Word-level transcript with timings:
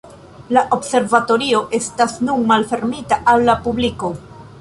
La 0.57 0.61
observatorio 0.77 1.59
estas 1.79 2.15
nun 2.29 2.41
malfermita 2.53 3.19
al 3.35 3.47
la 3.51 3.57
publiko. 3.67 4.11